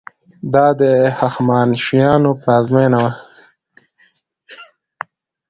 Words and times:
دا 0.53 0.65
د 0.79 0.81
هخامنشیانو 1.19 2.31
پلازمینه 2.41 2.97
وه. 3.03 3.11